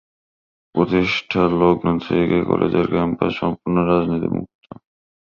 প্রতিষ্ঠালগ্ন 0.75 1.87
থেকে 2.07 2.37
কলেজের 2.49 2.85
ক্যাম্পাস 2.93 3.31
সম্পূর্ণ 3.39 3.77
রাজনীতি 3.89 4.29
মুক্ত। 4.35 4.65